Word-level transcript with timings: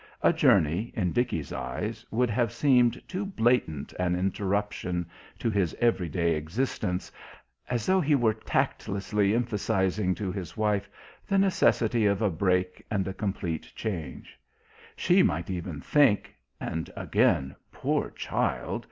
A 0.23 0.33
journey, 0.33 0.91
in 0.95 1.11
Dickie's 1.11 1.53
eyes, 1.53 2.03
would 2.09 2.31
have 2.31 2.51
seemed 2.51 3.07
too 3.07 3.23
blatant 3.23 3.93
an 3.99 4.15
interruption 4.15 5.05
to 5.37 5.47
his 5.51 5.75
everyday 5.75 6.33
existence, 6.33 7.11
as 7.69 7.85
though 7.85 8.01
he 8.01 8.15
were 8.15 8.33
tactlessly 8.33 9.35
emphasising 9.35 10.15
to 10.15 10.31
his 10.31 10.57
wife 10.57 10.89
the 11.27 11.37
necessity 11.37 12.07
of 12.07 12.19
a 12.23 12.31
break 12.31 12.83
and 12.89 13.07
a 13.07 13.13
complete 13.13 13.71
change; 13.75 14.39
she 14.95 15.21
might 15.21 15.51
even 15.51 15.79
think 15.79 16.33
and 16.59 16.89
again 16.95 17.55
"poor 17.71 18.09
child!" 18.09 18.79